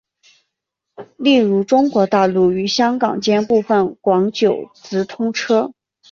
[1.17, 5.73] 例如中国大陆与香港间部分广九直通车。